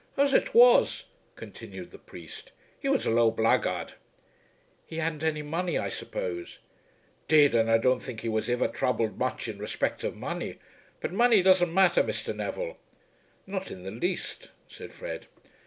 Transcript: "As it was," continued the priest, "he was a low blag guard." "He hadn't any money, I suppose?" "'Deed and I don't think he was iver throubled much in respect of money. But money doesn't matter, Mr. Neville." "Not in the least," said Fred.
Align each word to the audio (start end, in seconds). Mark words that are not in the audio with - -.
"As 0.17 0.33
it 0.33 0.55
was," 0.55 1.03
continued 1.35 1.91
the 1.91 1.99
priest, 1.99 2.51
"he 2.79 2.89
was 2.89 3.05
a 3.05 3.11
low 3.11 3.31
blag 3.31 3.61
guard." 3.61 3.93
"He 4.87 4.97
hadn't 4.97 5.23
any 5.23 5.43
money, 5.43 5.77
I 5.77 5.89
suppose?" 5.89 6.57
"'Deed 7.27 7.53
and 7.53 7.69
I 7.69 7.77
don't 7.77 7.99
think 8.01 8.21
he 8.21 8.27
was 8.27 8.49
iver 8.49 8.67
throubled 8.67 9.19
much 9.19 9.47
in 9.47 9.59
respect 9.59 10.03
of 10.03 10.15
money. 10.15 10.57
But 11.01 11.13
money 11.13 11.43
doesn't 11.43 11.71
matter, 11.71 12.03
Mr. 12.03 12.35
Neville." 12.35 12.77
"Not 13.45 13.69
in 13.69 13.83
the 13.83 13.91
least," 13.91 14.49
said 14.67 14.91
Fred. 14.91 15.27